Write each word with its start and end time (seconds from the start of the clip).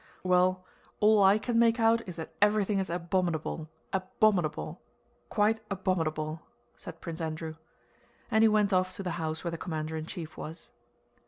"Well, 0.23 0.65
all 0.99 1.23
I 1.23 1.37
can 1.37 1.59
make 1.59 1.79
out 1.79 2.01
is 2.09 2.15
that 2.15 2.33
everything 2.41 2.79
is 2.79 2.89
abominable, 2.89 3.69
abominable, 3.93 4.81
quite 5.29 5.59
abominable!" 5.69 6.41
said 6.75 7.01
Prince 7.01 7.21
Andrew, 7.21 7.53
and 8.31 8.43
he 8.43 8.47
went 8.47 8.73
off 8.73 8.95
to 8.95 9.03
the 9.03 9.11
house 9.21 9.43
where 9.43 9.51
the 9.51 9.59
commander 9.59 9.95
in 9.95 10.07
chief 10.07 10.37
was. 10.37 10.71